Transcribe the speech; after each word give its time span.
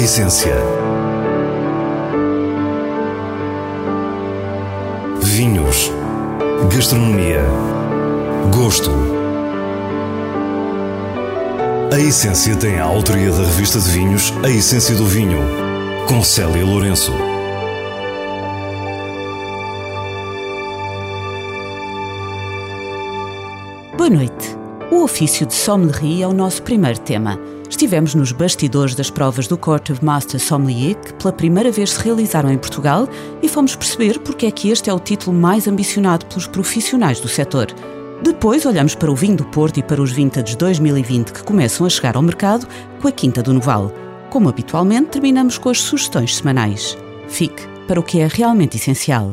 essência. 0.00 0.54
Vinhos. 5.22 5.92
Gastronomia. 6.74 7.44
Gosto. 8.50 8.90
A 11.92 12.00
Essência 12.00 12.56
tem 12.56 12.78
a 12.78 12.84
autoria 12.84 13.30
da 13.30 13.42
revista 13.42 13.78
de 13.78 13.90
vinhos 13.90 14.32
A 14.42 14.48
Essência 14.48 14.94
do 14.94 15.04
Vinho, 15.04 15.38
com 16.08 16.24
Célia 16.24 16.64
Lourenço. 16.64 17.12
Boa 23.98 24.08
noite. 24.08 24.56
O 24.90 25.04
ofício 25.04 25.44
de 25.44 25.52
sommelier 25.52 26.22
é 26.22 26.26
o 26.26 26.32
nosso 26.32 26.62
primeiro 26.62 26.98
tema. 27.00 27.38
Estivemos 27.70 28.16
nos 28.16 28.32
bastidores 28.32 28.96
das 28.96 29.10
provas 29.10 29.46
do 29.46 29.56
Court 29.56 29.90
of 29.90 30.04
Master 30.04 30.40
Sommelier, 30.40 30.96
que 30.96 31.14
pela 31.14 31.32
primeira 31.32 31.70
vez 31.70 31.92
se 31.92 32.00
realizaram 32.00 32.50
em 32.50 32.58
Portugal, 32.58 33.08
e 33.40 33.48
fomos 33.48 33.76
perceber 33.76 34.18
porque 34.18 34.46
é 34.46 34.50
que 34.50 34.70
este 34.70 34.90
é 34.90 34.92
o 34.92 34.98
título 34.98 35.34
mais 35.34 35.68
ambicionado 35.68 36.26
pelos 36.26 36.48
profissionais 36.48 37.20
do 37.20 37.28
setor. 37.28 37.68
Depois 38.22 38.66
olhamos 38.66 38.96
para 38.96 39.10
o 39.10 39.14
vinho 39.14 39.36
do 39.36 39.46
Porto 39.46 39.78
e 39.78 39.82
para 39.82 40.02
os 40.02 40.10
vintage 40.10 40.56
2020 40.56 41.32
que 41.32 41.44
começam 41.44 41.86
a 41.86 41.90
chegar 41.90 42.16
ao 42.16 42.22
mercado 42.22 42.66
com 43.00 43.06
a 43.06 43.12
Quinta 43.12 43.40
do 43.42 43.54
Noval. 43.54 43.90
Como 44.28 44.48
habitualmente, 44.48 45.10
terminamos 45.10 45.56
com 45.56 45.70
as 45.70 45.80
sugestões 45.80 46.36
semanais. 46.36 46.98
Fique 47.28 47.66
para 47.86 48.00
o 48.00 48.02
que 48.02 48.18
é 48.18 48.26
realmente 48.26 48.76
essencial. 48.76 49.32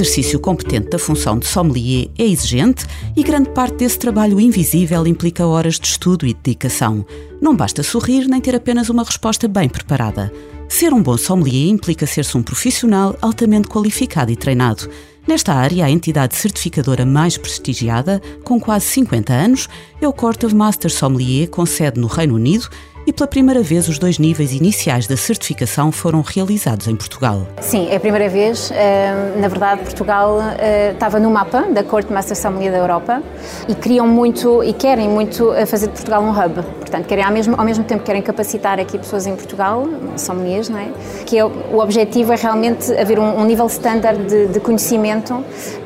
Exercício 0.00 0.40
competente 0.40 0.88
da 0.88 0.98
função 0.98 1.38
de 1.38 1.46
sommelier 1.46 2.08
é 2.18 2.24
exigente 2.24 2.86
e 3.14 3.22
grande 3.22 3.50
parte 3.50 3.76
desse 3.76 3.98
trabalho 3.98 4.40
invisível 4.40 5.06
implica 5.06 5.46
horas 5.46 5.78
de 5.78 5.88
estudo 5.88 6.26
e 6.26 6.32
dedicação. 6.32 7.04
Não 7.38 7.54
basta 7.54 7.82
sorrir 7.82 8.26
nem 8.26 8.40
ter 8.40 8.56
apenas 8.56 8.88
uma 8.88 9.04
resposta 9.04 9.46
bem 9.46 9.68
preparada. 9.68 10.32
Ser 10.70 10.94
um 10.94 11.02
bom 11.02 11.18
sommelier 11.18 11.68
implica 11.68 12.06
ser-se 12.06 12.34
um 12.34 12.42
profissional 12.42 13.14
altamente 13.20 13.68
qualificado 13.68 14.32
e 14.32 14.36
treinado. 14.36 14.88
Nesta 15.26 15.52
área, 15.52 15.84
a 15.84 15.90
entidade 15.90 16.34
certificadora 16.34 17.04
mais 17.04 17.36
prestigiada, 17.36 18.20
com 18.42 18.58
quase 18.58 18.86
50 18.86 19.32
anos, 19.32 19.68
é 20.00 20.08
o 20.08 20.12
Court 20.12 20.42
of 20.44 20.54
Master 20.54 20.90
Sommelier, 20.90 21.48
com 21.48 21.64
sede 21.66 22.00
no 22.00 22.06
Reino 22.06 22.34
Unido 22.34 22.68
e 23.06 23.12
pela 23.12 23.26
primeira 23.26 23.62
vez 23.62 23.88
os 23.88 23.98
dois 23.98 24.18
níveis 24.18 24.52
iniciais 24.52 25.06
da 25.06 25.16
certificação 25.16 25.90
foram 25.90 26.20
realizados 26.20 26.86
em 26.86 26.94
Portugal. 26.94 27.46
Sim, 27.60 27.88
é 27.90 27.96
a 27.96 28.00
primeira 28.00 28.28
vez. 28.28 28.70
Eh, 28.72 29.34
na 29.40 29.48
verdade, 29.48 29.82
Portugal 29.82 30.38
eh, 30.58 30.92
estava 30.92 31.18
no 31.18 31.30
mapa 31.30 31.62
da 31.62 31.82
Corte 31.82 32.12
Master 32.12 32.36
Sommelier 32.36 32.70
da 32.70 32.78
Europa 32.78 33.22
e 33.68 33.74
queriam 33.74 34.06
muito 34.06 34.62
e 34.62 34.72
querem 34.72 35.08
muito 35.08 35.52
eh, 35.54 35.66
fazer 35.66 35.86
de 35.86 35.94
Portugal 35.94 36.22
um 36.22 36.30
hub. 36.30 36.62
Portanto, 36.90 37.06
querem 37.06 37.24
ao 37.24 37.32
mesmo, 37.32 37.54
ao 37.56 37.64
mesmo 37.64 37.84
tempo 37.84 38.04
querem 38.04 38.20
capacitar 38.20 38.78
aqui 38.78 38.98
pessoas 38.98 39.26
em 39.26 39.34
Portugal, 39.34 39.88
sommeliers, 40.16 40.68
não 40.68 40.78
é? 40.78 40.90
Que 41.24 41.38
é, 41.38 41.44
o 41.44 41.78
objetivo 41.78 42.32
é 42.32 42.36
realmente 42.36 42.92
haver 42.94 43.18
um, 43.18 43.40
um 43.40 43.44
nível 43.44 43.66
standard 43.66 44.24
de, 44.24 44.48
de, 44.48 44.60
conhecimento, 44.60 45.09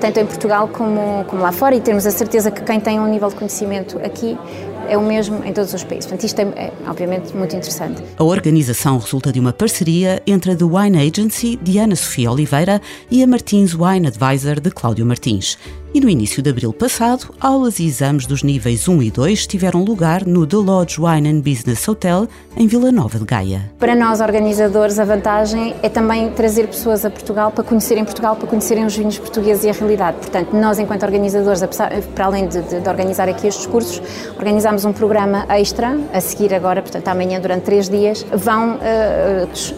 tanto 0.00 0.20
em 0.20 0.26
Portugal 0.26 0.68
como, 0.68 1.24
como 1.24 1.42
lá 1.42 1.52
fora, 1.52 1.74
e 1.74 1.80
termos 1.80 2.06
a 2.06 2.10
certeza 2.10 2.50
que 2.50 2.62
quem 2.62 2.80
tem 2.80 2.98
um 3.00 3.06
nível 3.06 3.28
de 3.28 3.36
conhecimento 3.36 3.98
aqui 3.98 4.36
é 4.88 4.98
o 4.98 5.02
mesmo 5.02 5.42
em 5.44 5.52
todos 5.52 5.72
os 5.72 5.82
países. 5.84 6.06
Portanto, 6.06 6.26
isto 6.26 6.38
é, 6.40 6.42
é, 6.56 6.72
obviamente 6.86 7.34
muito 7.34 7.56
interessante. 7.56 8.02
A 8.18 8.24
organização 8.24 8.98
resulta 8.98 9.32
de 9.32 9.40
uma 9.40 9.52
parceria 9.52 10.22
entre 10.26 10.52
a 10.52 10.56
The 10.56 10.64
Wine 10.64 10.98
Agency 10.98 11.56
de 11.56 11.78
Ana 11.78 11.96
Sofia 11.96 12.30
Oliveira 12.30 12.80
e 13.10 13.22
a 13.22 13.26
Martins 13.26 13.74
Wine 13.74 14.08
Advisor 14.08 14.60
de 14.60 14.70
Cláudio 14.70 15.06
Martins 15.06 15.58
e 15.94 16.00
no 16.00 16.08
início 16.08 16.42
de 16.42 16.50
abril 16.50 16.72
passado, 16.72 17.32
aulas 17.40 17.78
e 17.78 17.86
exames 17.86 18.26
dos 18.26 18.42
níveis 18.42 18.88
1 18.88 19.00
e 19.00 19.10
2 19.12 19.46
tiveram 19.46 19.84
lugar 19.84 20.26
no 20.26 20.44
The 20.44 20.56
Lodge 20.56 21.00
Wine 21.00 21.28
and 21.28 21.40
Business 21.40 21.86
Hotel, 21.86 22.26
em 22.56 22.66
Vila 22.66 22.90
Nova 22.90 23.16
de 23.16 23.24
Gaia. 23.24 23.70
Para 23.78 23.94
nós, 23.94 24.20
organizadores, 24.20 24.98
a 24.98 25.04
vantagem 25.04 25.76
é 25.84 25.88
também 25.88 26.30
trazer 26.32 26.66
pessoas 26.66 27.04
a 27.04 27.10
Portugal 27.10 27.52
para 27.52 27.62
conhecerem 27.62 28.04
Portugal, 28.04 28.34
para 28.34 28.48
conhecerem 28.48 28.84
os 28.84 28.96
vinhos 28.96 29.18
portugueses 29.18 29.62
e 29.62 29.68
a 29.68 29.72
realidade. 29.72 30.16
Portanto, 30.16 30.56
nós, 30.56 30.80
enquanto 30.80 31.04
organizadores, 31.04 31.60
para 32.12 32.24
além 32.24 32.48
de, 32.48 32.60
de, 32.62 32.80
de 32.80 32.88
organizar 32.88 33.28
aqui 33.28 33.46
estes 33.46 33.66
cursos, 33.66 34.02
organizamos 34.36 34.84
um 34.84 34.92
programa 34.92 35.46
extra, 35.50 35.96
a 36.12 36.20
seguir 36.20 36.52
agora, 36.52 36.82
portanto, 36.82 37.06
amanhã, 37.06 37.40
durante 37.40 37.62
três 37.62 37.88
dias, 37.88 38.26
vão 38.34 38.74
uh, 38.74 38.78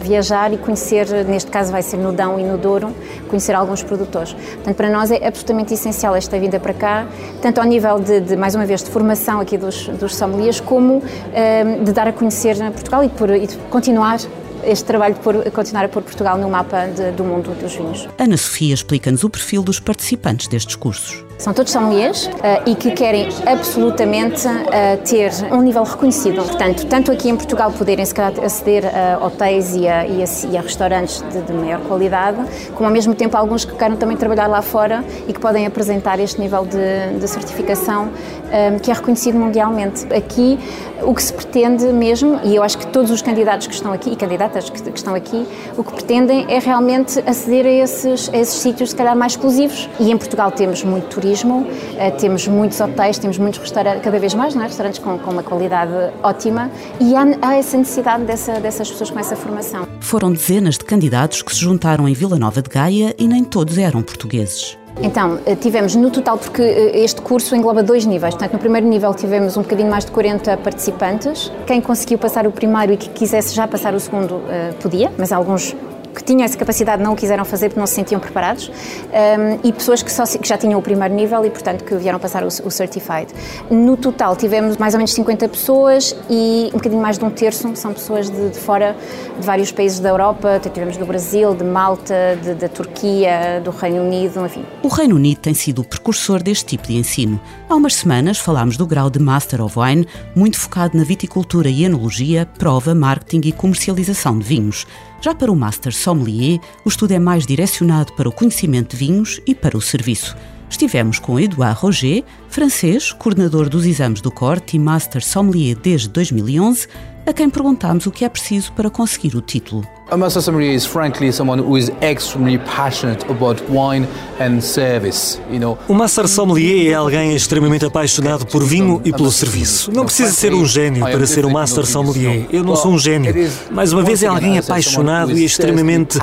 viajar 0.00 0.50
e 0.50 0.56
conhecer, 0.56 1.06
neste 1.26 1.50
caso 1.50 1.70
vai 1.70 1.82
ser 1.82 1.98
no 1.98 2.10
Dão 2.10 2.40
e 2.40 2.42
no 2.42 2.56
Douro, 2.56 2.94
conhecer 3.28 3.54
alguns 3.54 3.82
produtores. 3.82 4.32
Portanto, 4.32 4.76
para 4.76 4.88
nós 4.88 5.10
é 5.10 5.26
absolutamente 5.26 5.74
essencial 5.74 6.05
essencial 6.06 6.16
esta 6.16 6.38
vinda 6.38 6.60
para 6.60 6.74
cá, 6.74 7.06
tanto 7.42 7.60
ao 7.60 7.66
nível 7.66 7.98
de, 7.98 8.20
de 8.20 8.36
mais 8.36 8.54
uma 8.54 8.64
vez, 8.64 8.82
de 8.82 8.90
formação 8.90 9.40
aqui 9.40 9.58
dos, 9.58 9.88
dos 9.88 10.14
sommeliers, 10.14 10.60
como 10.60 10.98
um, 10.98 11.02
ehm, 11.34 11.84
de 11.84 11.92
dar 11.92 12.06
a 12.06 12.12
conhecer 12.12 12.56
Portugal 12.72 13.02
e, 13.04 13.08
por, 13.08 13.30
e 13.30 13.46
de 13.46 13.56
continuar 13.70 14.18
este 14.64 14.84
trabalho 14.84 15.14
de 15.14 15.20
por, 15.20 15.50
continuar 15.50 15.84
a 15.84 15.88
pôr 15.88 16.02
Portugal 16.02 16.38
no 16.38 16.48
mapa 16.48 16.86
de, 16.86 17.10
do 17.12 17.24
mundo 17.24 17.54
dos 17.60 17.74
vinhos. 17.74 18.08
Ana 18.18 18.36
Sofia 18.36 18.74
explica-nos 18.74 19.24
o 19.24 19.30
perfil 19.30 19.62
dos 19.62 19.80
participantes 19.80 20.48
destes 20.48 20.76
cursos. 20.76 21.25
São 21.38 21.52
todos 21.52 21.70
sommeliers 21.70 22.26
uh, 22.26 22.30
e 22.64 22.74
que 22.74 22.92
querem 22.92 23.28
absolutamente 23.44 24.46
uh, 24.48 24.96
ter 25.04 25.30
um 25.52 25.60
nível 25.60 25.82
reconhecido. 25.82 26.42
Portanto, 26.42 26.86
tanto 26.86 27.12
aqui 27.12 27.28
em 27.28 27.36
Portugal 27.36 27.70
poderem 27.70 28.04
se 28.06 28.14
aceder 28.42 28.84
a 28.86 29.22
hotéis 29.22 29.74
e 29.74 29.86
a, 29.86 30.06
e 30.06 30.22
a, 30.22 30.26
e 30.50 30.56
a 30.56 30.60
restaurantes 30.62 31.22
de, 31.30 31.42
de, 31.42 31.52
maior 31.52 31.80
qualidade, 31.80 32.38
como 32.74 32.86
ao 32.86 32.92
mesmo 32.92 33.14
tempo 33.14 33.36
alguns 33.36 33.66
que 33.66 33.74
querem 33.74 33.96
também 33.96 34.16
trabalhar 34.16 34.46
lá 34.46 34.62
fora 34.62 35.04
e 35.28 35.32
que 35.32 35.38
podem 35.38 35.66
apresentar 35.66 36.18
este 36.18 36.40
nível 36.40 36.64
de, 36.64 37.18
de 37.20 37.28
certificação 37.28 38.04
um, 38.06 38.78
que 38.78 38.90
é 38.90 38.94
reconhecido 38.94 39.38
mundialmente. 39.38 40.06
Aqui 40.14 40.58
o 41.02 41.14
que 41.14 41.22
se 41.22 41.32
pretende 41.34 41.84
mesmo, 41.92 42.40
e 42.44 42.56
eu 42.56 42.62
acho 42.62 42.78
que 42.78 42.86
todos 42.86 43.10
os 43.10 43.20
candidatos 43.20 43.66
que 43.66 43.74
estão 43.74 43.92
aqui 43.92 44.10
e 44.10 44.16
candidatas 44.16 44.70
que, 44.70 44.82
que 44.82 44.98
estão 44.98 45.14
aqui, 45.14 45.46
o 45.76 45.84
que 45.84 45.92
pretendem 45.92 46.46
é 46.48 46.58
realmente 46.58 47.22
aceder 47.26 47.66
a 47.66 47.70
esses, 47.70 48.30
a 48.32 48.38
esses 48.38 48.54
sítios, 48.54 48.90
se 48.90 48.96
calhar 48.96 49.14
mais 49.14 49.32
exclusivos. 49.32 49.88
E 50.00 50.10
em 50.10 50.16
Portugal 50.16 50.50
temos 50.50 50.82
muito 50.82 51.08
turismo 51.08 51.25
turismo, 51.26 51.66
eh, 51.98 52.10
temos 52.12 52.46
muitos 52.46 52.80
hotéis, 52.80 53.18
temos 53.18 53.36
muitos 53.36 53.58
restaurantes, 53.58 54.02
cada 54.02 54.18
vez 54.18 54.32
mais, 54.32 54.54
não 54.54 54.62
é? 54.62 54.66
restaurantes 54.66 55.00
com, 55.00 55.18
com 55.18 55.32
uma 55.32 55.42
qualidade 55.42 55.92
ótima 56.22 56.70
e 57.00 57.16
há, 57.16 57.24
há 57.42 57.56
essa 57.56 57.76
necessidade 57.76 58.22
dessa, 58.24 58.60
dessas 58.60 58.88
pessoas 58.88 59.10
com 59.10 59.18
essa 59.18 59.34
formação. 59.34 59.88
Foram 60.00 60.32
dezenas 60.32 60.78
de 60.78 60.84
candidatos 60.84 61.42
que 61.42 61.52
se 61.52 61.60
juntaram 61.60 62.08
em 62.08 62.14
Vila 62.14 62.38
Nova 62.38 62.62
de 62.62 62.70
Gaia 62.70 63.12
e 63.18 63.26
nem 63.26 63.42
todos 63.42 63.76
eram 63.76 64.02
portugueses. 64.02 64.78
Então, 65.02 65.38
eh, 65.44 65.56
tivemos 65.56 65.96
no 65.96 66.10
total, 66.10 66.38
porque 66.38 66.62
eh, 66.62 67.00
este 67.00 67.20
curso 67.20 67.56
engloba 67.56 67.82
dois 67.82 68.06
níveis. 68.06 68.34
Portanto, 68.34 68.52
no 68.52 68.58
primeiro 68.60 68.86
nível 68.86 69.12
tivemos 69.12 69.56
um 69.56 69.62
bocadinho 69.62 69.90
mais 69.90 70.04
de 70.04 70.12
40 70.12 70.56
participantes. 70.58 71.50
Quem 71.66 71.80
conseguiu 71.80 72.18
passar 72.18 72.46
o 72.46 72.52
primeiro 72.52 72.92
e 72.92 72.96
que 72.96 73.08
quisesse 73.10 73.54
já 73.54 73.66
passar 73.66 73.94
o 73.94 74.00
segundo 74.00 74.40
podia, 74.80 75.12
mas 75.18 75.32
alguns 75.32 75.74
que 76.16 76.24
tinham 76.24 76.42
essa 76.42 76.56
capacidade 76.56 77.02
não 77.02 77.12
o 77.12 77.16
quiseram 77.16 77.44
fazer 77.44 77.68
porque 77.68 77.78
não 77.78 77.86
se 77.86 77.94
sentiam 77.94 78.18
preparados 78.18 78.68
um, 78.68 79.68
e 79.68 79.70
pessoas 79.70 80.02
que, 80.02 80.10
só, 80.10 80.24
que, 80.26 80.48
já 80.48 80.56
tinham 80.56 80.80
o 80.80 80.82
primeiro 80.82 81.14
nível 81.14 81.44
e, 81.44 81.50
portanto, 81.50 81.84
que 81.84 81.94
vieram 81.96 82.18
passar 82.18 82.42
o, 82.42 82.46
o, 82.46 82.70
Certified. 82.70 83.28
No 83.70 83.96
total, 83.96 84.34
tivemos 84.34 84.78
mais 84.78 84.94
ou 84.94 84.98
menos 84.98 85.12
50 85.12 85.48
pessoas 85.48 86.16
e 86.30 86.68
um 86.68 86.78
bocadinho 86.78 87.02
mais 87.02 87.18
de 87.18 87.24
um 87.24 87.30
terço 87.30 87.76
são 87.76 87.92
pessoas 87.92 88.30
de, 88.30 88.48
de 88.48 88.58
fora, 88.58 88.96
de 89.38 89.46
vários 89.46 89.70
países 89.70 90.00
da 90.00 90.08
Europa, 90.08 90.58
tivemos 90.62 90.96
do 90.96 91.04
Brasil, 91.04 91.54
de 91.54 91.64
Malta, 91.64 92.38
de, 92.42 92.54
da 92.54 92.68
Turquia, 92.68 93.60
do 93.62 93.70
Reino 93.70 94.02
Unido, 94.02 94.44
enfim. 94.46 94.64
O 94.82 94.88
Reino 94.88 95.16
Unido 95.16 95.38
tem 95.38 95.52
sido 95.52 95.82
o 95.82 95.84
precursor 95.84 96.42
deste 96.42 96.64
tipo 96.64 96.86
de 96.86 96.96
ensino. 96.96 97.38
Há 97.68 97.74
umas 97.74 97.94
semanas 97.94 98.38
falámos 98.38 98.76
do 98.76 98.86
grau 98.86 99.10
de 99.10 99.18
Master 99.18 99.62
of 99.62 99.78
Wine, 99.78 100.06
muito 100.34 100.58
focado 100.58 100.96
na 100.96 101.04
viticultura 101.04 101.68
e 101.68 101.84
enologia, 101.84 102.48
prova, 102.58 102.94
marketing 102.94 103.48
e 103.48 103.52
comercialização 103.52 104.38
de 104.38 104.44
vinhos. 104.44 104.86
Já 105.26 105.34
para 105.34 105.50
o 105.50 105.56
Master 105.56 105.92
Sommelier, 105.92 106.60
o 106.84 106.88
estudo 106.88 107.10
é 107.10 107.18
mais 107.18 107.44
direcionado 107.44 108.12
para 108.12 108.28
o 108.28 108.32
conhecimento 108.32 108.90
de 108.90 108.96
vinhos 108.96 109.40
e 109.44 109.56
para 109.56 109.76
o 109.76 109.80
serviço. 109.82 110.36
Estivemos 110.70 111.18
com 111.18 111.40
Edouard 111.40 111.80
Roger, 111.80 112.22
francês, 112.48 113.10
coordenador 113.10 113.68
dos 113.68 113.86
exames 113.86 114.20
do 114.20 114.30
Corte 114.30 114.76
e 114.76 114.78
Master 114.78 115.24
Sommelier 115.24 115.76
desde 115.76 116.10
2011, 116.10 116.86
a 117.26 117.32
quem 117.32 117.50
perguntámos 117.50 118.06
o 118.06 118.12
que 118.12 118.24
é 118.24 118.28
preciso 118.28 118.72
para 118.74 118.88
conseguir 118.88 119.34
o 119.34 119.40
título. 119.40 119.95
A 120.08 120.16
master 120.16 120.40
sommelier 120.40 120.72
is 120.72 120.86
frankly 120.86 121.32
someone 121.32 121.58
who 121.60 121.76
is 121.76 121.90
extremely 122.00 122.58
passionate 122.58 123.28
about 123.28 123.60
wine 123.68 124.06
and 124.38 124.60
service, 124.60 125.40
you 125.50 125.58
know. 125.58 125.76
O 125.88 125.94
master 125.94 126.28
sommelier 126.28 126.92
é 126.92 126.94
alguém 126.94 127.34
extremamente 127.34 127.84
apaixonado 127.84 128.46
por 128.46 128.62
vinho 128.62 129.00
e 129.04 129.12
pelo 129.12 129.32
serviço. 129.32 129.90
Não 129.92 130.04
precisa 130.04 130.30
ser 130.30 130.54
um 130.54 130.64
gênio 130.64 131.02
para 131.04 131.26
ser 131.26 131.44
um 131.44 131.50
master 131.50 131.84
sommelier. 131.84 132.46
Eu 132.52 132.62
não 132.62 132.76
sou 132.76 132.92
um 132.92 132.98
gênio. 133.00 133.34
Mais 133.68 133.92
uma 133.92 134.04
vez 134.04 134.22
é 134.22 134.28
alguém 134.28 134.56
apaixonado 134.56 135.32
e 135.32 135.44
extremamente, 135.44 136.20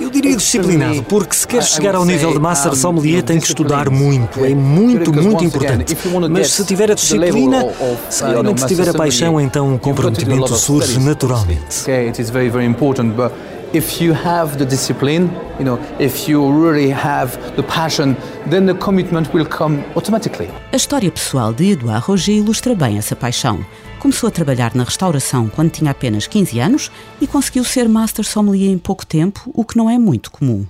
eu 0.00 0.08
diria 0.08 0.34
disciplinado, 0.34 1.02
porque 1.02 1.36
se 1.36 1.46
quer 1.46 1.62
chegar 1.62 1.94
ao 1.96 2.06
nível 2.06 2.32
de 2.32 2.38
master 2.38 2.74
sommelier 2.74 3.22
tem 3.22 3.38
que 3.38 3.46
estudar 3.46 3.90
muito. 3.90 4.42
É 4.42 4.54
muito, 4.54 5.12
muito 5.12 5.44
importante. 5.44 5.94
Mas 6.30 6.52
se 6.52 6.64
tiver 6.64 6.92
a 6.92 6.94
disciplina, 6.94 7.62
se 8.08 8.24
realmente 8.24 8.66
tiver 8.66 8.88
a 8.88 8.94
paixão, 8.94 9.38
então 9.38 9.74
o 9.74 9.78
comprometimento 9.78 10.54
surge 10.56 10.98
naturalmente. 10.98 11.82
Okay, 11.82 12.06
it 12.08 12.22
is 12.22 12.30
very, 12.30 12.48
very 12.48 12.64
important. 12.64 13.17
But 13.18 13.32
if 13.74 14.00
you 14.00 14.14
have 14.14 14.56
the 14.56 14.64
discipline, 14.64 15.28
You 15.58 15.64
know, 15.64 15.78
if 15.98 16.28
you 16.28 16.38
really 16.52 16.88
have 16.90 17.36
the 17.56 17.64
passion, 17.64 18.16
then 18.46 18.66
the 18.66 18.74
commitment 18.74 19.34
will 19.34 19.44
come 19.44 19.82
automatically. 19.96 20.48
A 20.72 20.76
história 20.76 21.10
pessoal 21.10 21.52
de 21.52 21.72
Edouard 21.72 22.04
Roger 22.06 22.32
ilustra 22.32 22.76
bem 22.76 22.96
essa 22.96 23.16
paixão. 23.16 23.66
Começou 23.98 24.28
a 24.28 24.30
trabalhar 24.30 24.72
na 24.74 24.84
restauração 24.84 25.50
quando 25.54 25.70
tinha 25.70 25.90
apenas 25.90 26.26
15 26.26 26.60
anos 26.60 26.90
e 27.20 27.26
conseguiu 27.26 27.64
ser 27.64 27.88
Master 27.88 28.24
Sommelier 28.24 28.70
em 28.70 28.78
pouco 28.78 29.04
tempo, 29.04 29.50
o 29.52 29.64
que 29.64 29.76
não 29.76 29.90
é 29.90 29.98
muito 29.98 30.30
comum. 30.30 30.64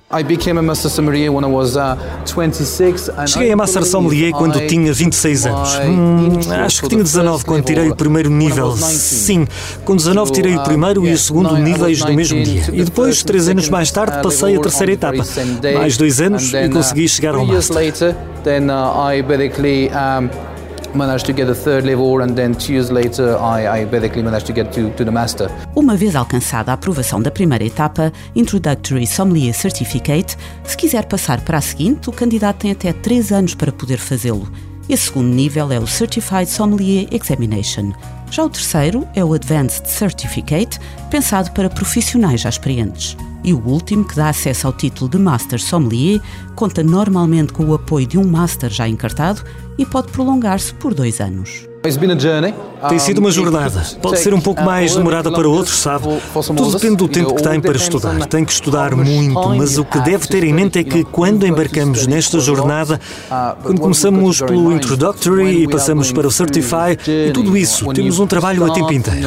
Uh, 3.10 3.26
Cheguei 3.26 3.52
a 3.52 3.56
Master 3.56 3.84
Sommelier 3.84 4.32
quando 4.32 4.66
tinha 4.66 4.92
26 4.92 5.46
anos. 5.46 5.74
Hum, 5.78 6.40
acho 6.64 6.82
que 6.82 6.88
tinha 6.88 7.02
19 7.02 7.44
quando 7.44 7.64
tirei 7.64 7.90
o 7.90 7.96
primeiro 7.96 8.30
nível. 8.30 8.74
Sim, 8.76 9.46
com 9.84 9.94
19 9.94 10.32
tirei 10.32 10.56
o 10.56 10.62
primeiro 10.64 11.06
e 11.06 11.12
o 11.12 11.18
segundo 11.18 11.54
níveis 11.56 12.00
no 12.00 12.14
mesmo 12.14 12.42
dia. 12.42 12.64
E 12.72 12.82
depois, 12.82 13.22
três 13.22 13.48
anos 13.48 13.68
mais 13.68 13.90
tarde, 13.90 14.22
passei 14.22 14.56
a 14.56 14.60
terceira 14.60 14.92
etapa. 14.92 15.22
Mais 15.74 15.98
dois 15.98 16.20
anos 16.20 16.52
e 16.54 16.68
consegui 16.70 17.06
chegar 17.06 17.34
ao 17.34 17.44
Master 17.44 17.76
managed 20.98 21.24
to 21.26 21.32
get 21.32 21.46
the 21.46 21.54
third 21.54 21.86
level 21.86 22.20
and 22.22 22.34
then 22.34 22.52
two 22.52 22.72
years 22.72 22.90
later 22.90 23.38
I, 23.38 23.82
I 23.82 23.84
basically 23.86 24.22
managed 24.22 24.46
to 24.48 24.52
get 24.52 24.72
to, 24.72 24.90
to 24.90 25.04
the 25.04 25.10
master. 25.10 25.48
Uma 25.74 25.96
vez 25.96 26.16
alcançada 26.16 26.72
a 26.72 26.74
aprovação 26.74 27.22
da 27.22 27.30
primeira 27.30 27.64
etapa, 27.64 28.12
Introductory 28.34 29.06
Sommelier 29.06 29.54
Certificate, 29.54 30.36
se 30.64 30.76
quiser 30.76 31.06
passar 31.06 31.40
para 31.40 31.58
a 31.58 31.60
seguinte, 31.60 32.10
o 32.10 32.12
candidato 32.12 32.58
tem 32.58 32.72
até 32.72 32.92
três 32.92 33.32
anos 33.32 33.54
para 33.54 33.72
poder 33.72 33.98
fazê-lo. 33.98 34.50
Esse 34.88 35.04
segundo 35.04 35.28
nível 35.28 35.70
é 35.70 35.78
o 35.78 35.86
Certified 35.86 36.48
Sommelier 36.48 37.06
Examination. 37.12 37.92
Já 38.30 38.44
o 38.44 38.50
terceiro 38.50 39.06
é 39.14 39.24
o 39.24 39.32
Advanced 39.34 39.86
Certificate, 39.86 40.78
pensado 41.10 41.50
para 41.52 41.70
profissionais 41.70 42.40
já 42.40 42.48
experientes. 42.48 43.16
E 43.44 43.54
o 43.54 43.64
último, 43.64 44.04
que 44.04 44.16
dá 44.16 44.28
acesso 44.28 44.66
ao 44.66 44.72
título 44.72 45.08
de 45.10 45.18
Master 45.18 45.60
Sommelier, 45.60 46.20
conta 46.54 46.82
normalmente 46.82 47.52
com 47.52 47.64
o 47.64 47.74
apoio 47.74 48.06
de 48.06 48.18
um 48.18 48.26
Master 48.26 48.70
já 48.70 48.88
encartado 48.88 49.42
e 49.78 49.86
pode 49.86 50.10
prolongar-se 50.10 50.74
por 50.74 50.92
dois 50.92 51.20
anos. 51.20 51.67
Tem 52.88 52.98
sido 52.98 53.18
uma 53.18 53.30
jornada. 53.30 53.82
Pode 54.02 54.18
ser 54.18 54.34
um 54.34 54.40
pouco 54.40 54.62
mais 54.62 54.94
demorada 54.94 55.30
para 55.30 55.48
outros, 55.48 55.78
sabe? 55.78 56.04
Tudo 56.56 56.70
depende 56.78 56.96
do 56.96 57.08
tempo 57.08 57.34
que 57.34 57.42
tem 57.42 57.60
para 57.60 57.76
estudar. 57.76 58.26
Tem 58.26 58.44
que 58.44 58.52
estudar 58.52 58.94
muito, 58.94 59.48
mas 59.56 59.78
o 59.78 59.84
que 59.84 59.98
deve 60.00 60.26
ter 60.26 60.44
em 60.44 60.52
mente 60.52 60.78
é 60.78 60.84
que 60.84 61.04
quando 61.04 61.46
embarcamos 61.46 62.06
nesta 62.06 62.38
jornada, 62.40 63.00
quando 63.62 63.80
começamos 63.80 64.40
pelo 64.40 64.72
Introductory 64.72 65.62
e 65.62 65.68
passamos 65.68 66.12
para 66.12 66.26
o 66.26 66.30
Certify 66.30 66.96
e 67.28 67.32
tudo 67.32 67.56
isso, 67.56 67.84
temos 67.92 68.18
um 68.18 68.26
trabalho 68.26 68.64
a 68.64 68.70
tempo 68.74 68.92
inteiro. 68.92 69.20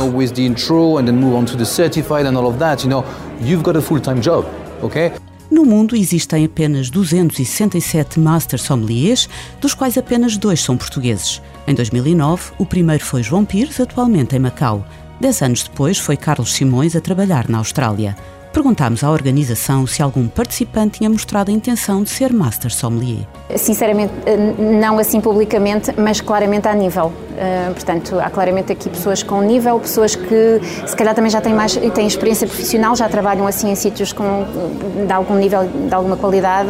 No 5.51 5.65
mundo 5.65 5.98
existem 5.98 6.45
apenas 6.45 6.89
267 6.89 8.18
Master 8.18 8.57
Sommeliers, 8.57 9.27
dos 9.59 9.74
quais 9.74 9.98
apenas 9.98 10.38
dois 10.38 10.62
são 10.62 10.77
portugueses. 10.77 11.42
Em 11.68 11.75
2009, 11.75 12.53
o 12.57 12.65
primeiro 12.65 13.03
foi 13.03 13.21
João 13.21 13.44
Pires, 13.44 13.77
atualmente 13.81 14.33
em 14.33 14.39
Macau. 14.39 14.88
Dez 15.19 15.42
anos 15.42 15.63
depois, 15.63 15.98
foi 15.98 16.15
Carlos 16.15 16.53
Simões 16.53 16.95
a 16.95 17.01
trabalhar 17.01 17.50
na 17.50 17.57
Austrália. 17.57 18.15
Perguntámos 18.53 19.01
à 19.01 19.09
organização 19.09 19.88
se 19.88 20.01
algum 20.01 20.27
participante 20.27 20.98
tinha 21.00 21.09
mostrado 21.09 21.50
a 21.50 21.53
intenção 21.53 22.03
de 22.03 22.09
ser 22.09 22.33
Master 22.33 22.74
Sommelier. 22.74 23.25
Sinceramente, 23.56 24.13
não 24.59 25.00
assim 25.00 25.21
publicamente, 25.21 25.94
mas 25.98 26.19
claramente 26.19 26.68
a 26.68 26.75
nível. 26.75 27.06
Uh, 27.31 27.74
portanto, 27.74 28.19
há 28.19 28.30
claramente 28.30 28.74
aqui 28.74 28.89
pessoas 28.89 29.24
com 29.24 29.42
nível, 29.42 29.80
pessoas 29.80 30.15
que 30.15 30.59
se 30.86 30.95
calhar 30.95 31.15
também 31.15 31.31
já 31.31 31.39
têm 31.39 31.53
mais 31.53 31.75
têm 31.75 32.06
experiência 32.06 32.45
profissional, 32.45 32.94
já 32.94 33.07
trabalham 33.07 33.48
assim 33.48 33.71
em 33.71 33.75
sítios 33.75 34.12
com, 34.12 34.45
de 35.07 35.13
algum 35.13 35.36
nível, 35.36 35.63
de 35.63 35.94
alguma 35.94 36.18
qualidade. 36.18 36.69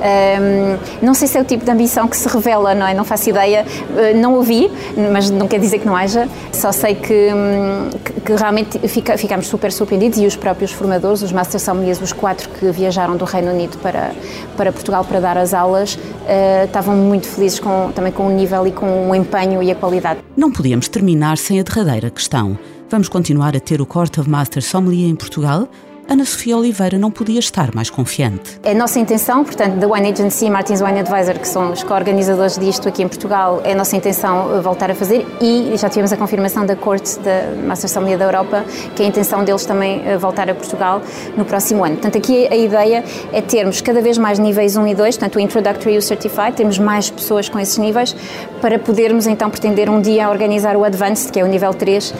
Uh, 0.00 0.78
não 1.02 1.12
sei 1.12 1.28
se 1.28 1.36
é 1.36 1.40
o 1.40 1.44
tipo 1.44 1.64
de 1.64 1.70
ambição 1.70 2.08
que 2.08 2.16
se 2.16 2.26
revela, 2.28 2.74
não 2.74 2.86
é? 2.86 2.94
Não 2.94 3.04
faço 3.04 3.28
ideia. 3.28 3.64
Uh, 3.90 4.18
não 4.18 4.34
ouvi, 4.34 4.70
mas 5.12 5.30
não 5.30 5.46
quer 5.46 5.60
dizer 5.60 5.78
que 5.78 5.86
não 5.86 5.94
haja. 5.94 6.28
Só 6.52 6.72
sei 6.72 6.94
que, 6.94 7.28
hum, 7.32 7.90
que, 8.02 8.20
que 8.20 8.32
realmente 8.34 8.78
fica, 8.88 9.16
ficámos 9.18 9.46
super 9.46 9.70
surpreendidos 9.70 10.18
e 10.18 10.26
os 10.26 10.36
próprios 10.36 10.72
formadores 10.72 11.22
os 11.22 11.32
Master 11.32 11.60
Sommeliers, 11.60 12.00
os 12.00 12.12
quatro 12.12 12.48
que 12.48 12.70
viajaram 12.70 13.16
do 13.16 13.24
Reino 13.24 13.52
Unido 13.52 13.76
para, 13.78 14.12
para 14.56 14.72
Portugal 14.72 15.04
para 15.04 15.20
dar 15.20 15.36
as 15.36 15.52
aulas, 15.52 15.94
uh, 15.94 16.64
estavam 16.64 16.96
muito 16.96 17.26
felizes 17.26 17.60
com, 17.60 17.92
também 17.94 18.12
com 18.12 18.26
o 18.26 18.30
nível 18.30 18.66
e 18.66 18.72
com 18.72 19.10
o 19.10 19.14
empenho 19.14 19.62
e 19.62 19.70
a 19.70 19.74
qualidade. 19.74 20.20
Não 20.36 20.50
podíamos 20.50 20.88
terminar 20.88 21.36
sem 21.36 21.60
a 21.60 21.62
derradeira 21.62 22.10
questão. 22.10 22.58
Vamos 22.88 23.08
continuar 23.08 23.54
a 23.54 23.60
ter 23.60 23.80
o 23.80 23.86
Court 23.86 24.18
of 24.18 24.28
Master 24.28 24.62
Sommelier 24.62 25.08
em 25.08 25.14
Portugal? 25.14 25.68
Ana 26.10 26.24
Sofia 26.24 26.56
Oliveira 26.56 26.98
não 26.98 27.08
podia 27.08 27.38
estar 27.38 27.72
mais 27.72 27.88
confiante. 27.88 28.58
É 28.64 28.72
a 28.72 28.74
nossa 28.74 28.98
intenção, 28.98 29.44
portanto, 29.44 29.76
da 29.76 29.86
Wine 29.86 30.10
Agency 30.10 30.46
e 30.46 30.50
Martins 30.50 30.82
Wine 30.82 30.98
Advisor, 30.98 31.38
que 31.38 31.46
são 31.46 31.70
os 31.70 31.84
co-organizadores 31.84 32.58
disto 32.58 32.88
aqui 32.88 33.04
em 33.04 33.06
Portugal, 33.06 33.60
é 33.62 33.70
a 33.70 33.74
nossa 33.76 33.96
intenção 33.96 34.60
voltar 34.60 34.90
a 34.90 34.94
fazer 34.96 35.24
e 35.40 35.72
já 35.76 35.88
tivemos 35.88 36.12
a 36.12 36.16
confirmação 36.16 36.66
da 36.66 36.74
Corte 36.74 37.16
da 37.20 37.54
Master 37.64 37.88
Assembleia 37.88 38.18
da 38.18 38.24
Europa, 38.24 38.64
que 38.96 39.04
é 39.04 39.06
a 39.06 39.08
intenção 39.08 39.44
deles 39.44 39.64
também 39.64 40.02
eh, 40.04 40.18
voltar 40.18 40.50
a 40.50 40.54
Portugal 40.54 41.00
no 41.36 41.44
próximo 41.44 41.84
ano. 41.84 41.94
Portanto, 41.94 42.18
aqui 42.18 42.48
a 42.48 42.56
ideia 42.56 43.04
é 43.32 43.40
termos 43.40 43.80
cada 43.80 44.00
vez 44.00 44.18
mais 44.18 44.36
níveis 44.40 44.76
1 44.76 44.88
e 44.88 44.94
2, 44.96 45.16
portanto, 45.16 45.36
o 45.36 45.40
Introductory 45.40 45.94
e 45.94 45.98
o 45.98 46.02
Certified, 46.02 46.54
temos 46.56 46.76
mais 46.76 47.08
pessoas 47.08 47.48
com 47.48 47.60
esses 47.60 47.78
níveis 47.78 48.16
para 48.60 48.80
podermos 48.80 49.28
então 49.28 49.48
pretender 49.48 49.88
um 49.88 50.00
dia 50.00 50.28
organizar 50.28 50.76
o 50.76 50.82
Advanced, 50.82 51.30
que 51.30 51.38
é 51.38 51.44
o 51.44 51.46
nível 51.46 51.72
3, 51.72 52.10
um, 52.10 52.14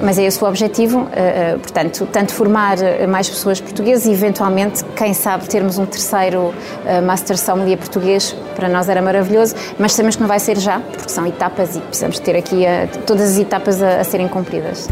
mas 0.00 0.16
é 0.16 0.26
esse 0.26 0.40
o 0.44 0.46
objetivo, 0.46 1.00
uh, 1.00 1.58
portanto, 1.58 2.06
tanto 2.12 2.32
formar 2.32 2.83
mais 3.08 3.28
pessoas 3.28 3.60
portuguesas 3.60 4.06
e, 4.06 4.12
eventualmente, 4.12 4.84
quem 4.96 5.14
sabe, 5.14 5.46
termos 5.48 5.78
um 5.78 5.86
terceiro 5.86 6.48
uh, 6.48 7.02
Master 7.04 7.38
Sommelier 7.38 7.78
português, 7.78 8.34
para 8.54 8.68
nós 8.68 8.88
era 8.88 9.02
maravilhoso, 9.02 9.54
mas 9.78 9.92
sabemos 9.92 10.16
que 10.16 10.22
não 10.22 10.28
vai 10.28 10.38
ser 10.38 10.58
já, 10.58 10.80
porque 10.80 11.08
são 11.08 11.26
etapas 11.26 11.76
e 11.76 11.80
precisamos 11.80 12.18
ter 12.18 12.36
aqui 12.36 12.64
uh, 12.64 12.98
todas 13.06 13.32
as 13.32 13.38
etapas 13.38 13.82
a, 13.82 14.00
a 14.00 14.04
serem 14.04 14.28
cumpridas. 14.28 14.88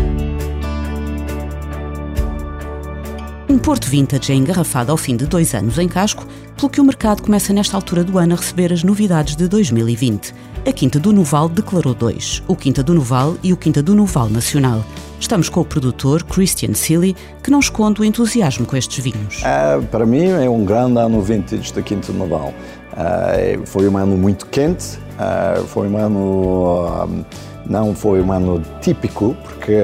Um 3.48 3.58
Porto 3.58 3.86
Vintage 3.86 4.32
é 4.32 4.34
engarrafado 4.34 4.90
ao 4.90 4.96
fim 4.96 5.14
de 5.14 5.26
dois 5.26 5.54
anos 5.54 5.78
em 5.78 5.86
casco, 5.86 6.26
pelo 6.56 6.70
que 6.70 6.80
o 6.80 6.84
mercado 6.84 7.22
começa 7.22 7.52
nesta 7.52 7.76
altura 7.76 8.04
do 8.04 8.18
ano 8.18 8.34
a 8.34 8.36
receber 8.36 8.72
as 8.72 8.82
novidades 8.82 9.36
de 9.36 9.48
2020. 9.48 10.34
A 10.66 10.72
Quinta 10.72 11.00
do 11.00 11.12
Noval 11.12 11.48
declarou 11.48 11.92
dois, 11.92 12.42
o 12.46 12.54
Quinta 12.54 12.82
do 12.82 12.94
Noval 12.94 13.36
e 13.42 13.52
o 13.52 13.56
Quinta 13.56 13.82
do 13.82 13.94
Noval 13.94 14.28
Nacional. 14.28 14.84
Estamos 15.18 15.48
com 15.48 15.60
o 15.60 15.64
produtor 15.64 16.22
Christian 16.24 16.74
Silly, 16.74 17.16
que 17.42 17.50
não 17.50 17.58
esconde 17.58 18.00
o 18.00 18.04
entusiasmo 18.04 18.64
com 18.66 18.76
estes 18.76 19.02
vinhos. 19.02 19.42
Uh, 19.42 19.84
para 19.86 20.06
mim 20.06 20.26
é 20.26 20.48
um 20.48 20.64
grande 20.64 20.98
ano 20.98 21.20
vintage 21.20 21.72
da 21.72 21.82
Quinta 21.82 22.12
Noval. 22.12 22.54
Uh, 22.92 23.66
foi 23.66 23.88
um 23.88 23.96
ano 23.96 24.16
muito 24.16 24.46
quente, 24.46 24.98
uh, 25.18 25.64
foi 25.66 25.88
um 25.88 25.96
ano 25.96 27.24
não 27.66 27.94
foi 27.94 28.20
um 28.20 28.32
ano 28.32 28.60
típico, 28.80 29.36
porque 29.42 29.78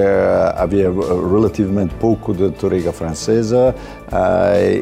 havia 0.55 0.91
relativamente 0.91 1.93
pouco 1.95 2.33
de 2.33 2.49
toriga 2.51 2.91
francesa 2.91 3.73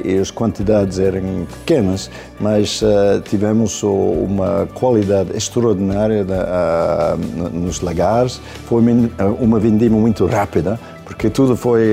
e 0.03 0.17
as 0.17 0.31
quantidades 0.31 0.99
eram 0.99 1.45
pequenas, 1.59 2.09
mas 2.39 2.81
tivemos 3.25 3.83
uma 3.83 4.67
qualidade 4.73 5.35
extraordinária 5.35 6.25
nos 7.53 7.81
lagares. 7.81 8.41
Foi 8.65 8.81
uma 9.39 9.59
vindima 9.59 9.97
muito 9.97 10.25
rápida, 10.25 10.79
porque 11.07 11.29
tudo 11.29 11.55
foi 11.55 11.87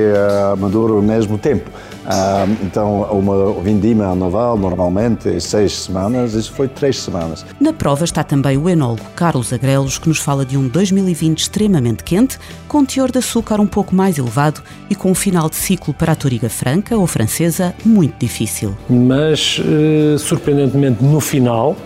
maduro 0.59 0.97
ao 0.97 1.03
mesmo 1.03 1.39
tempo. 1.39 1.71
Ah, 2.05 2.47
então, 2.63 3.03
uma 3.13 3.55
vindima 3.63 4.07
anual, 4.07 4.59
normalmente, 4.59 5.29
é 5.29 5.39
seis 5.39 5.73
semanas, 5.73 6.35
isso 6.35 6.53
foi 6.53 6.67
três 6.67 6.99
semanas. 6.99 7.47
Na 7.61 7.73
prova 7.73 8.05
está 8.05 8.25
também 8.25 8.59
o 8.59 8.69
enólogo 8.69 9.05
Carlos 9.15 9.53
Agrelos, 9.53 9.99
que 9.99 10.09
nos 10.09 10.19
fala 10.19 10.45
de 10.45 10.59
um 10.59 10.67
2020 10.67 11.39
extremamente 11.39 12.03
quente, 12.03 12.39
com 12.67 12.85
teor 12.85 13.11
de 13.11 13.19
açúcar 13.19 13.61
um 13.61 13.67
pouco 13.67 13.95
mais 13.95 14.19
elevado 14.19 14.61
e 14.91 14.97
com 14.97 15.13
um 15.13 15.15
final 15.15 15.49
de 15.49 15.57
ciclo 15.57 15.95
para 15.95 16.13
a 16.13 16.17
toriga 16.17 16.51
franca 16.51 16.97
ou 16.97 17.07
francesa 17.07 17.73
muito 17.85 18.17
difícil. 18.19 18.77
Mas, 18.91 19.63
eh, 19.65 20.19
surpreendentemente, 20.19 21.03
no 21.03 21.21
final, 21.21 21.77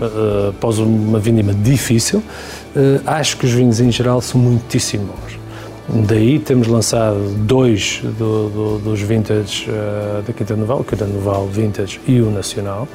eh, 0.00 0.48
após 0.48 0.78
uma 0.78 1.18
vindima 1.18 1.52
difícil, 1.52 2.22
acho 3.04 3.36
que 3.36 3.46
os 3.46 3.52
vinhos 3.52 3.80
em 3.80 3.90
geral 3.92 4.20
são 4.20 4.40
muitíssimo 4.40 5.06
bons. 5.06 5.39
Daí 5.92 6.38
temos 6.38 6.68
lançado 6.68 7.18
dois 7.38 8.00
do, 8.02 8.48
do, 8.48 8.78
dos 8.78 9.00
vintage 9.00 9.68
uh, 9.68 10.22
da 10.22 10.32
Quinta 10.32 10.54
Noval, 10.54 10.84
Quinta 10.84 11.04
Noval 11.04 11.48
Vintage 11.48 12.00
e 12.06 12.20
o 12.20 12.30
Nacional. 12.30 12.86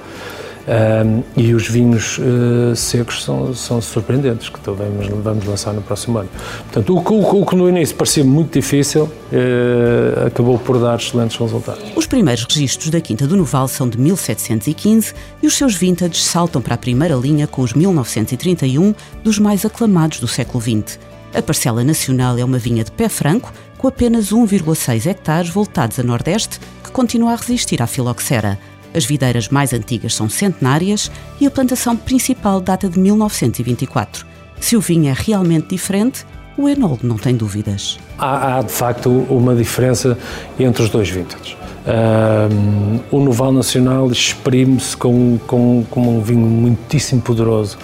Um, 0.67 1.21
e 1.37 1.53
os 1.53 1.67
vinhos 1.67 2.17
uh, 2.17 2.75
secos 2.75 3.23
são, 3.23 3.53
são 3.53 3.79
surpreendentes, 3.79 4.49
que 4.49 4.59
vamos, 4.65 5.07
vamos 5.23 5.45
lançar 5.45 5.73
no 5.73 5.81
próximo 5.81 6.17
ano. 6.17 6.29
Portanto, 6.63 6.95
o, 6.95 7.13
o, 7.13 7.41
o 7.41 7.45
que 7.45 7.55
no 7.55 7.69
início 7.69 7.95
parecia 7.95 8.23
muito 8.23 8.53
difícil, 8.53 9.03
uh, 9.03 10.25
acabou 10.25 10.57
por 10.57 10.79
dar 10.79 10.97
excelentes 10.97 11.37
resultados. 11.37 11.83
Os 11.95 12.07
primeiros 12.07 12.45
registros 12.45 12.89
da 12.89 12.99
Quinta 12.99 13.27
do 13.27 13.35
Noval 13.37 13.67
são 13.67 13.87
de 13.87 13.99
1715 13.99 15.13
e 15.43 15.45
os 15.45 15.55
seus 15.55 15.75
vintages 15.75 16.23
saltam 16.23 16.59
para 16.61 16.73
a 16.73 16.77
primeira 16.77 17.13
linha 17.13 17.45
com 17.45 17.61
os 17.61 17.73
1931 17.73 18.95
dos 19.23 19.37
mais 19.37 19.65
aclamados 19.65 20.19
do 20.19 20.27
século 20.27 20.63
XX. 20.63 20.97
A 21.35 21.41
parcela 21.41 21.83
nacional 21.83 22.37
é 22.37 22.45
uma 22.45 22.57
vinha 22.57 22.81
de 22.81 22.91
pé 22.91 23.09
franco, 23.09 23.51
com 23.77 23.89
apenas 23.89 24.31
1,6 24.31 25.05
hectares 25.05 25.49
voltados 25.49 25.99
a 25.99 26.03
nordeste, 26.03 26.61
que 26.81 26.89
continua 26.91 27.33
a 27.33 27.35
resistir 27.35 27.81
à 27.81 27.87
filoxera. 27.87 28.57
As 28.93 29.03
videiras 29.03 29.49
mais 29.49 29.73
antigas 29.73 30.15
são 30.15 30.29
centenárias 30.29 31.11
e 31.41 31.45
a 31.45 31.51
plantação 31.51 31.97
principal 31.97 32.61
data 32.61 32.87
de 32.87 32.97
1924. 32.97 34.25
Se 34.61 34.77
o 34.77 34.81
vinho 34.81 35.09
é 35.09 35.13
realmente 35.13 35.67
diferente, 35.71 36.25
o 36.57 36.69
Enold 36.69 37.05
não 37.05 37.17
tem 37.17 37.35
dúvidas. 37.35 37.99
Há, 38.17 38.59
há 38.59 38.61
de 38.61 38.71
facto 38.71 39.09
uma 39.09 39.53
diferença 39.53 40.17
entre 40.57 40.83
os 40.83 40.89
dois 40.89 41.09
vintage. 41.09 41.57
Um, 41.85 42.99
o 43.11 43.19
Noval 43.19 43.51
Nacional 43.51 44.11
exprime-se 44.11 44.97
com, 44.97 45.37
com, 45.45 45.85
com, 45.89 46.17
um 46.17 46.21
vinho 46.21 46.47
muitíssimo 46.47 47.21
poderoso, 47.21 47.77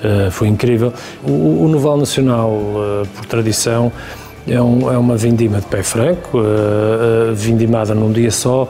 uh, 0.00 0.30
foi 0.30 0.48
incrível. 0.48 0.92
O, 1.24 1.64
o 1.64 1.68
Noval 1.68 1.96
Nacional, 1.96 2.50
uh, 2.50 3.08
por 3.14 3.24
tradição, 3.24 3.90
é, 4.46 4.60
um, 4.60 4.92
é, 4.92 4.98
uma 4.98 5.16
vindima 5.16 5.58
de 5.58 5.66
pé 5.66 5.82
franco, 5.82 6.38
uh, 6.38 7.34
vindimada 7.34 7.94
num 7.94 8.12
dia 8.12 8.30
só, 8.30 8.68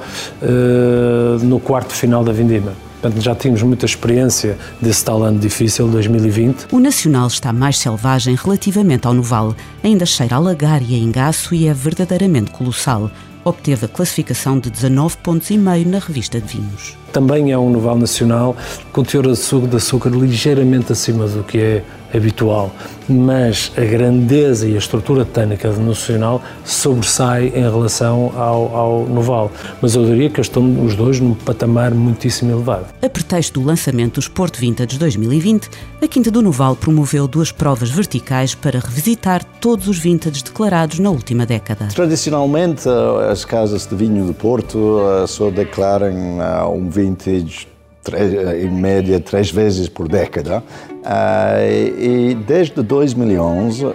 no 1.42 1.60
quarto 1.60 1.92
final 1.92 2.24
da 2.24 2.32
vindima. 2.32 2.72
Portanto, 3.02 3.22
já 3.22 3.34
tínhamos 3.34 3.62
muita 3.62 3.84
experiência 3.84 4.56
desse 4.80 5.04
tal 5.04 5.22
ano 5.22 5.38
difícil, 5.38 5.86
2020. 5.88 6.68
O 6.72 6.80
Nacional 6.80 7.26
está 7.26 7.52
mais 7.52 7.78
selvagem 7.78 8.34
relativamente 8.34 9.06
ao 9.06 9.12
Noval. 9.12 9.54
Ainda 9.84 10.06
cheira 10.06 10.36
a 10.36 10.38
lagar 10.38 10.80
e 10.82 10.94
a 10.94 10.98
engaço 10.98 11.54
e 11.54 11.68
é 11.68 11.74
verdadeiramente 11.74 12.50
colossal. 12.50 13.10
Obteve 13.46 13.84
a 13.84 13.88
classificação 13.88 14.58
de 14.58 14.68
19 14.68 15.18
pontos 15.18 15.50
e 15.50 15.56
meio 15.56 15.86
na 15.88 16.00
revista 16.00 16.40
de 16.40 16.48
vinhos. 16.48 16.98
Também 17.12 17.52
é 17.52 17.56
um 17.56 17.70
Noval 17.70 17.96
Nacional 17.96 18.56
com 18.92 19.04
teor 19.04 19.22
de 19.22 19.76
açúcar 19.76 20.10
ligeiramente 20.10 20.90
acima 20.90 21.28
do 21.28 21.44
que 21.44 21.58
é 21.58 21.84
habitual, 22.14 22.72
mas 23.08 23.72
a 23.76 23.80
grandeza 23.82 24.66
e 24.66 24.74
a 24.74 24.78
estrutura 24.78 25.24
tânica 25.24 25.70
do 25.70 25.80
Nacional 25.80 26.42
sobressai 26.64 27.52
em 27.54 27.62
relação 27.62 28.32
ao, 28.36 28.76
ao 28.76 29.06
Noval. 29.06 29.50
Mas 29.80 29.94
eu 29.94 30.04
diria 30.04 30.30
que 30.30 30.40
estão 30.40 30.84
os 30.84 30.94
dois 30.94 31.20
num 31.20 31.34
patamar 31.34 31.92
muitíssimo 31.94 32.52
elevado. 32.52 32.86
A 33.02 33.08
pretexto 33.08 33.60
do 33.60 33.66
lançamento 33.66 34.14
dos 34.14 34.28
Porto 34.28 34.58
Vintage 34.58 34.98
2020, 34.98 35.68
a 36.02 36.08
Quinta 36.08 36.30
do 36.30 36.42
Noval 36.42 36.76
promoveu 36.76 37.26
duas 37.28 37.52
provas 37.52 37.90
verticais 37.90 38.54
para 38.54 38.80
revisitar 38.80 39.44
todos 39.60 39.88
os 39.88 39.98
vintages 39.98 40.42
declarados 40.42 40.98
na 40.98 41.10
última 41.10 41.46
década. 41.46 41.88
Tradicionalmente, 41.94 42.88
as 43.30 43.44
casas 43.44 43.86
de 43.86 43.94
vinho 43.94 44.26
do 44.26 44.34
Porto 44.34 45.00
eh, 45.00 45.26
só 45.26 45.50
declaram 45.50 46.40
eh, 46.40 46.64
um 46.66 46.88
vintage 46.88 47.68
em 48.14 48.70
média 48.70 49.18
três 49.20 49.50
vezes 49.50 49.88
por 49.88 50.08
década. 50.08 50.62
Uh, 51.06 52.00
e 52.00 52.34
desde 52.34 52.82
2011, 52.82 53.86
uh, 53.86 53.92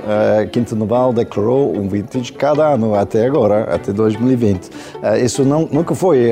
Quinta 0.49 0.73
Noval 0.77 1.11
declarou 1.11 1.77
um 1.77 1.89
vintage 1.89 2.31
cada 2.31 2.73
ano 2.73 2.95
até 2.95 3.25
agora, 3.25 3.63
até 3.63 3.91
2020. 3.91 4.67
Uh, 4.67 4.71
isso 5.21 5.43
não, 5.43 5.67
nunca 5.69 5.93
foi 5.93 6.29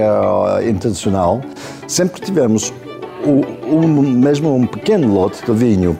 intencional. 0.65 1.41
Sempre 1.85 2.21
tivemos 2.21 2.71
o, 3.25 3.75
um, 3.75 4.01
mesmo 4.01 4.55
um 4.55 4.65
pequeno 4.65 5.13
lote 5.13 5.45
de 5.45 5.51
vinho 5.51 5.99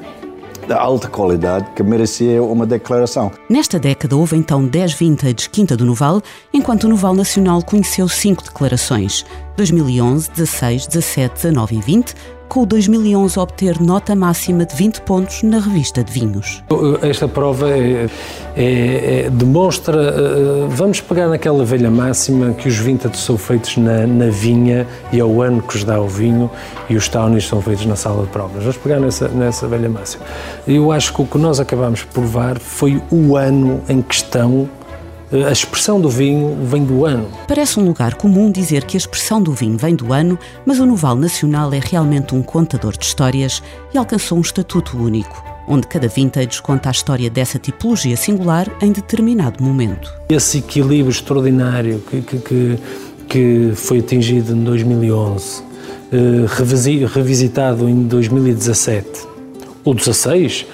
de 0.65 0.73
alta 0.73 1.07
qualidade 1.09 1.65
que 1.75 1.81
merecia 1.81 2.41
uma 2.41 2.65
declaração. 2.65 3.31
Nesta 3.49 3.79
década 3.79 4.15
houve 4.15 4.37
então 4.37 4.63
10 4.65 4.93
vintages 4.93 5.47
Quinta 5.47 5.75
do 5.75 5.83
Noval, 5.83 6.21
enquanto 6.53 6.83
o 6.83 6.87
Noval 6.87 7.15
Nacional 7.15 7.63
conheceu 7.63 8.07
5 8.07 8.43
declarações. 8.43 9.25
2011, 9.59 10.31
16, 10.31 10.87
17, 10.87 11.35
19 11.35 11.75
e 11.75 11.81
20, 11.81 12.15
com 12.47 12.61
o 12.61 12.65
2011 12.65 13.37
a 13.37 13.43
obter 13.43 13.81
nota 13.81 14.15
máxima 14.15 14.65
de 14.65 14.73
20 14.73 15.01
pontos 15.01 15.43
na 15.43 15.59
revista 15.59 16.01
de 16.01 16.13
vinhos. 16.13 16.63
Esta 17.01 17.27
prova 17.27 17.69
é, 17.69 18.07
é, 18.55 19.25
é, 19.25 19.29
demonstra, 19.29 19.97
uh, 19.97 20.69
vamos 20.69 21.01
pegar 21.01 21.27
naquela 21.27 21.65
velha 21.65 21.91
máxima 21.91 22.53
que 22.53 22.69
os 22.69 22.77
vintage 22.77 23.17
são 23.17 23.37
feitos 23.37 23.75
na, 23.75 24.07
na, 24.07 24.29
vinha 24.29 24.87
e 25.11 25.19
é 25.19 25.25
o 25.25 25.41
ano 25.41 25.61
que 25.61 25.75
os 25.75 25.83
dá 25.83 25.99
o 25.99 26.07
vinho 26.07 26.49
e 26.89 26.95
os 26.95 27.09
townies 27.09 27.45
são 27.45 27.61
feitos 27.61 27.85
na 27.85 27.97
sala 27.97 28.23
de 28.23 28.29
provas. 28.29 28.63
Vamos 28.63 28.77
pegar 28.77 29.01
nessa, 29.01 29.27
nessa 29.27 29.67
velha 29.67 29.89
máxima. 29.89 30.23
Eu 30.65 30.89
acho 30.93 31.13
que 31.13 31.21
o 31.21 31.25
que 31.25 31.37
nós 31.37 31.59
acabamos 31.59 31.99
de 31.99 32.05
provar 32.05 32.59
foi 32.59 33.01
o 33.11 33.35
ano 33.35 33.81
em 33.89 34.01
questão 34.01 34.69
a 35.31 35.51
expressão 35.51 36.01
do 36.01 36.09
vinho 36.09 36.57
vem 36.65 36.83
do 36.83 37.05
ano. 37.05 37.29
Parece 37.47 37.79
um 37.79 37.85
lugar 37.85 38.15
comum 38.15 38.51
dizer 38.51 38.83
que 38.83 38.97
a 38.97 38.99
expressão 38.99 39.41
do 39.41 39.53
vinho 39.53 39.77
vem 39.77 39.95
do 39.95 40.11
ano, 40.11 40.39
mas 40.65 40.79
o 40.79 40.85
Noval 40.85 41.15
Nacional 41.15 41.71
é 41.71 41.79
realmente 41.79 42.33
um 42.33 42.41
contador 42.41 42.97
de 42.97 43.05
histórias 43.05 43.61
e 43.93 43.97
alcançou 43.97 44.39
um 44.39 44.41
estatuto 44.41 44.97
único, 44.97 45.43
onde 45.67 45.87
cada 45.87 46.07
vintage 46.07 46.61
conta 46.61 46.89
a 46.89 46.91
história 46.91 47.29
dessa 47.29 47.59
tipologia 47.59 48.17
singular 48.17 48.67
em 48.81 48.91
determinado 48.91 49.63
momento. 49.63 50.11
Esse 50.29 50.57
equilíbrio 50.57 51.11
extraordinário 51.11 52.01
que, 52.09 52.21
que, 52.21 52.79
que, 53.27 53.71
foi 53.75 53.99
atingido 53.99 54.53
em 54.53 54.63
2011, 54.63 55.61
eh, 56.11 57.05
revisitado 57.13 57.87
em 57.87 58.01
2017, 58.07 59.27
o 59.85 59.93
16 59.93 60.65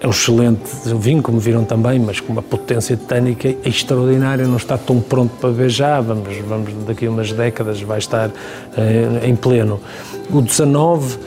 é 0.00 0.06
um 0.06 0.10
excelente 0.10 0.62
vinho, 0.98 1.22
como 1.22 1.38
viram 1.38 1.62
também, 1.62 1.98
mas 1.98 2.20
com 2.20 2.32
uma 2.32 2.42
potência 2.42 2.96
tânica 2.96 3.54
extraordinária, 3.64 4.46
não 4.46 4.56
está 4.56 4.78
tão 4.78 4.98
pronto 4.98 5.32
para 5.38 5.50
ver 5.50 5.68
já, 5.68 6.00
vamos, 6.00 6.36
vamos 6.38 6.72
daqui 6.86 7.06
a 7.06 7.10
umas 7.10 7.30
décadas 7.32 7.82
vai 7.82 7.98
estar 7.98 8.30
eh, 8.76 9.20
em 9.24 9.36
pleno. 9.36 9.78
O 10.30 10.40
19, 10.40 11.18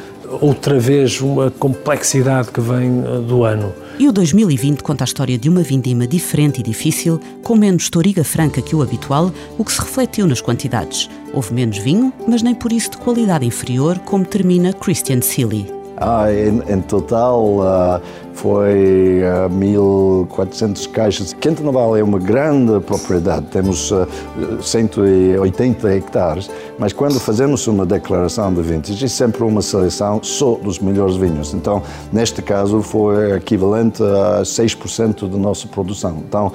outra 0.42 0.80
vez, 0.80 1.22
uma 1.22 1.51
complexidade 1.51 2.50
que 2.50 2.60
vem 2.60 3.03
eh, 3.06 3.20
do 3.20 3.44
ano. 3.44 3.72
E 4.00 4.08
o 4.08 4.12
2020 4.12 4.82
conta 4.82 5.03
a 5.03 5.06
história 5.06 5.38
de 5.38 5.48
uma 5.48 5.62
vindima 5.62 6.08
diferente 6.08 6.60
e 6.60 6.63
difícil, 6.63 7.20
com 7.44 7.56
menos 7.56 7.92
toriga 7.92 8.24
franca 8.24 8.60
que 8.60 8.75
o 8.75 8.82
habitual, 8.82 9.32
o 9.56 9.63
que 9.63 9.72
se 9.72 9.80
refletiu 9.80 10.25
nas 10.25 10.42
quantidades. 10.42 11.08
Houve 11.32 11.53
menos 11.53 11.77
vinho, 11.77 12.12
mas 12.27 12.42
nem 12.42 12.56
por 12.56 12.74
isso 12.74 12.89
de 12.89 12.98
qualidade 12.98 13.46
inferior, 13.46 14.00
como 14.00 14.25
termina 14.25 14.74
Christian 14.74 15.22
Seeley. 15.22 15.82
Ah, 16.05 16.25
em, 16.29 16.62
em 16.69 16.81
total 16.81 17.41
uh, 17.60 18.01
foi 18.33 19.22
uh, 19.22 19.45
ah, 19.45 19.50
1.400 19.50 20.91
caixas. 20.91 21.31
Quinta 21.31 21.63
Naval 21.63 21.95
é 21.95 22.03
uma 22.03 22.19
grande 22.19 22.77
propriedade, 22.81 23.45
temos 23.45 23.89
uh, 23.89 24.05
ah, 24.38 24.62
180 24.62 25.95
hectares, 25.95 26.51
mas 26.77 26.91
quando 26.91 27.17
fazemos 27.22 27.65
uma 27.67 27.86
declaração 27.86 28.53
de 28.53 28.62
vintage, 28.62 29.05
é 29.05 29.07
sempre 29.07 29.43
uma 29.43 29.62
seleção 29.62 30.22
só 30.22 30.55
dos 30.55 30.77
melhores 30.77 31.15
vinhos. 31.15 31.53
Então, 31.53 31.81
neste 32.12 32.41
caso, 32.41 32.81
foi 32.81 33.38
equivalente 33.38 34.03
a 34.03 34.41
6% 34.41 35.29
da 35.29 35.38
nossa 35.38 35.69
produção. 35.69 36.22
Então, 36.27 36.51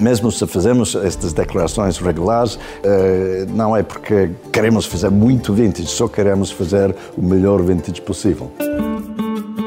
mesmo 0.00 0.30
se 0.30 0.46
fazemos 0.46 0.94
estas 0.94 1.32
declarações 1.32 1.98
regulares, 1.98 2.58
eh, 2.82 3.46
não 3.48 3.76
é 3.76 3.82
porque 3.82 4.30
queremos 4.52 4.86
fazer 4.86 5.10
muito 5.10 5.52
vintage, 5.52 5.88
só 5.88 6.08
queremos 6.08 6.50
fazer 6.50 6.94
o 7.16 7.22
melhor 7.22 7.62
vintage 7.62 8.00
possível. 8.00 8.52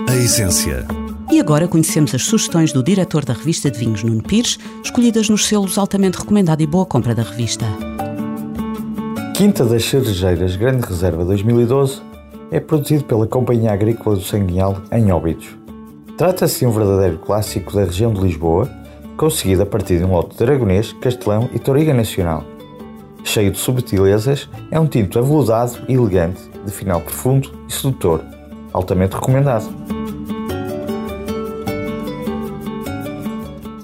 A 0.08 0.16
essência. 0.16 0.86
E 1.32 1.40
agora 1.40 1.68
conhecemos 1.68 2.16
as 2.16 2.24
sugestões 2.24 2.74
do 2.74 2.82
diretor 2.82 3.24
da 3.24 3.34
revista 3.34 3.70
de 3.70 3.78
vinhos, 3.78 4.04
Nuno 4.04 4.24
Pires, 4.24 4.58
escolhidas 4.84 5.30
nos 5.30 5.46
selos 5.48 5.78
altamente 5.78 6.18
recomendado 6.18 6.62
e 6.62 6.66
boa 6.66 6.86
compra 6.86 7.14
da 7.14 7.22
revista. 7.22 7.66
Quinta 9.36 9.64
das 9.64 9.86
Cerejeiras 9.86 10.56
Grande 10.56 10.86
Reserva 10.86 11.24
2012 11.24 12.02
é 12.52 12.60
produzido 12.60 13.04
pela 13.04 13.28
Companhia 13.28 13.72
Agrícola 13.72 14.16
do 14.16 14.22
Sanguinhal, 14.22 14.82
em 14.92 15.12
Óbidos. 15.12 15.48
Trata-se 16.18 16.60
de 16.60 16.66
um 16.66 16.72
verdadeiro 16.72 17.20
clássico 17.20 17.74
da 17.74 17.86
região 17.86 18.12
de 18.12 18.20
Lisboa, 18.20 18.70
conseguido 19.20 19.64
a 19.64 19.66
partir 19.66 19.98
de 19.98 20.06
um 20.06 20.14
lote 20.14 20.38
de 20.38 20.44
Aragonês, 20.46 20.94
Castelão 20.94 21.50
e 21.54 21.60
Toriga 21.60 21.94
Nacional. 21.94 22.42
Cheio 23.22 23.52
de 23.52 23.58
subtilezas, 23.58 24.50
é 24.72 24.80
um 24.80 24.88
tinto 24.88 25.20
aveludado 25.20 25.74
e 25.90 25.94
elegante, 25.94 26.42
de 26.66 26.72
final 26.72 27.02
profundo 27.02 27.52
e 27.68 27.74
sedutor, 27.74 28.24
altamente 28.72 29.16
recomendado. 29.16 29.68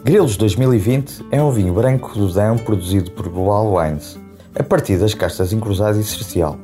Grelos 0.05 0.37
2020 0.37 1.25
é 1.29 1.43
um 1.43 1.51
vinho 1.51 1.73
branco 1.73 2.17
do 2.17 2.31
Dão 2.31 2.57
produzido 2.57 3.11
por 3.11 3.27
Global 3.27 3.75
Wines, 3.75 4.17
a 4.57 4.63
partir 4.63 4.97
das 4.97 5.13
castas 5.13 5.51
encruzadas 5.51 5.97
e 5.97 6.03
cercial. 6.05 6.57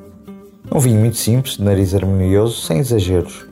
Um 0.74 0.80
vinho 0.80 0.98
muito 0.98 1.18
simples, 1.18 1.58
de 1.58 1.64
nariz 1.64 1.94
harmonioso, 1.94 2.62
sem 2.62 2.78
exageros. 2.78 3.46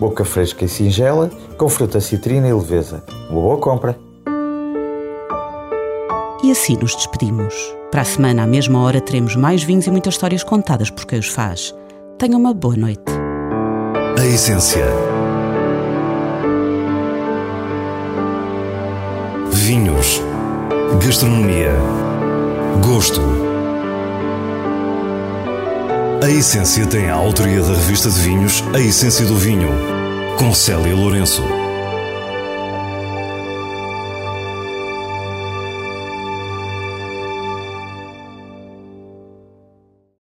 Boca 0.00 0.24
fresca 0.24 0.64
e 0.64 0.68
singela, 0.68 1.30
com 1.56 1.68
fruta 1.68 2.00
citrina 2.00 2.48
e 2.48 2.52
leveza. 2.52 3.04
Uma 3.30 3.40
boa 3.40 3.58
compra! 3.58 4.03
E 6.44 6.50
assim 6.50 6.76
nos 6.76 6.94
despedimos. 6.94 7.54
Para 7.90 8.02
a 8.02 8.04
semana, 8.04 8.42
à 8.42 8.46
mesma 8.46 8.78
hora, 8.82 9.00
teremos 9.00 9.34
mais 9.34 9.62
vinhos 9.62 9.86
e 9.86 9.90
muitas 9.90 10.12
histórias 10.12 10.44
contadas 10.44 10.90
por 10.90 11.06
quem 11.06 11.18
os 11.18 11.28
faz. 11.28 11.74
Tenham 12.18 12.38
uma 12.38 12.52
boa 12.52 12.76
noite. 12.76 13.02
A 14.18 14.26
essência. 14.26 14.84
Vinhos. 19.50 20.20
Gastronomia. 21.02 21.72
Gosto. 22.84 23.22
A 26.22 26.28
Essência 26.28 26.86
tem 26.86 27.08
a 27.08 27.14
autoria 27.14 27.62
da 27.62 27.72
revista 27.72 28.10
de 28.10 28.18
vinhos 28.20 28.62
A 28.74 28.80
Essência 28.80 29.24
do 29.24 29.36
Vinho, 29.36 29.70
com 30.38 30.52
Célia 30.52 30.94
Lourenço. 30.94 31.63